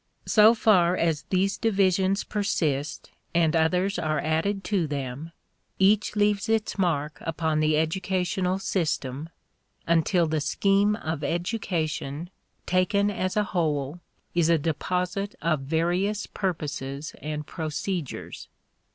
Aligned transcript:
So 0.25 0.55
far 0.55 0.97
as 0.97 1.25
these 1.29 1.59
divisions 1.59 2.23
persist 2.23 3.11
and 3.35 3.55
others 3.55 3.99
are 3.99 4.19
added 4.19 4.63
to 4.63 4.87
them, 4.87 5.31
each 5.77 6.15
leaves 6.15 6.49
its 6.49 6.79
mark 6.79 7.19
upon 7.21 7.59
the 7.59 7.77
educational 7.77 8.57
system, 8.57 9.29
until 9.85 10.25
the 10.25 10.41
scheme 10.41 10.95
of 10.95 11.23
education, 11.23 12.31
taken 12.65 13.11
as 13.11 13.37
a 13.37 13.43
whole, 13.53 13.99
is 14.33 14.49
a 14.49 14.57
deposit 14.57 15.35
of 15.39 15.59
various 15.59 16.25
purposes 16.25 17.13
and 17.21 17.45
procedures. 17.45 18.47